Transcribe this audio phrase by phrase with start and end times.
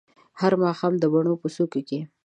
[0.41, 1.99] هر ماښام د بڼو په څوکو کې